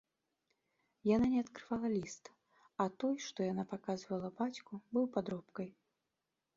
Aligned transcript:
Яна 1.15 1.27
не 1.33 1.41
адкрывала 1.45 1.87
ліст, 1.97 2.23
а 2.81 2.89
той, 3.05 3.15
што 3.29 3.39
яна 3.53 3.63
паказвала 3.77 4.35
бацьку, 4.43 4.73
быў 4.97 5.05
падробкай. 5.17 5.69